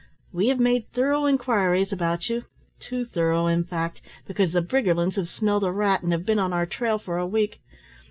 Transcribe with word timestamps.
"We 0.31 0.47
have 0.47 0.59
made 0.59 0.91
thorough 0.93 1.25
inquiries 1.27 1.93
about 1.93 2.27
you, 2.27 2.45
too 2.79 3.05
thorough 3.05 3.45
in 3.45 3.63
fact, 3.65 4.01
because 4.25 4.51
the 4.51 4.61
Briggerlands 4.63 5.15
have 5.15 5.29
smelt 5.29 5.61
a 5.63 5.71
rat, 5.71 6.01
and 6.01 6.11
have 6.11 6.25
been 6.25 6.39
on 6.39 6.53
our 6.53 6.65
trail 6.65 6.97
for 6.97 7.19
a 7.19 7.27
week. 7.27 7.61